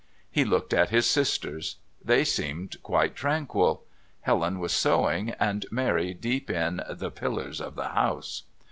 [0.31, 1.75] He looked at his sisters.
[2.03, 3.83] They seemed quite tranquil.
[4.21, 8.41] Helen was sewing, and Mary deep in "The Pillars of the House."